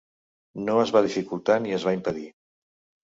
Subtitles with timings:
[0.69, 2.25] No es va dificultar ni es va impedir.